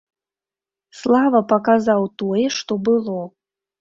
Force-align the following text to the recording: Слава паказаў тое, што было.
Слава 1.01 1.41
паказаў 1.53 2.01
тое, 2.23 2.45
што 2.57 2.81
было. 2.89 3.19